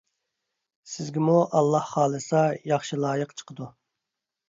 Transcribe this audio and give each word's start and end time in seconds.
سىزگىمۇ 0.93 1.35
ئاللاھ 1.45 1.87
خالىسا 1.91 2.43
ياخشى 2.75 3.01
لايىق 3.07 3.41
چىقىدۇ. 3.41 3.73